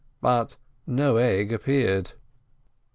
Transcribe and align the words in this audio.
But 0.19 0.57
no 0.87 1.17
egg 1.17 1.53
appeared. 1.53 2.13